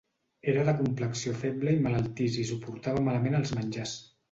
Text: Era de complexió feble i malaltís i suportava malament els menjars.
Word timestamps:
Era 0.53 0.63
de 0.69 0.73
complexió 0.79 1.35
feble 1.43 1.75
i 1.77 1.83
malaltís 1.89 2.41
i 2.45 2.47
suportava 2.53 3.07
malament 3.11 3.41
els 3.45 3.57
menjars. 3.61 3.97